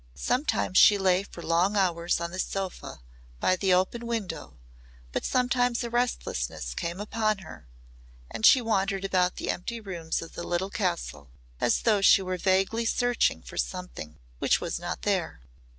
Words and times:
Sometimes 0.15 0.79
she 0.79 0.97
lay 0.97 1.21
for 1.21 1.43
long 1.43 1.77
hours 1.77 2.19
on 2.19 2.31
the 2.31 2.39
sofa 2.39 3.01
by 3.39 3.55
the 3.55 3.71
open 3.71 4.07
window 4.07 4.57
but 5.11 5.23
sometimes 5.23 5.83
a 5.83 5.91
restlessness 5.91 6.73
came 6.73 6.99
upon 6.99 7.37
her 7.37 7.67
and 8.31 8.43
she 8.43 8.61
wandered 8.63 9.05
about 9.05 9.35
the 9.35 9.51
empty 9.51 9.79
rooms 9.79 10.19
of 10.23 10.33
the 10.33 10.41
little 10.43 10.71
castle 10.71 11.29
as 11.59 11.83
though 11.83 12.01
she 12.01 12.23
were 12.23 12.37
vaguely 12.37 12.83
searching 12.83 13.43
for 13.43 13.59
something 13.59 14.17
which 14.39 14.59
was 14.59 14.79
not 14.79 15.03
there. 15.03 15.39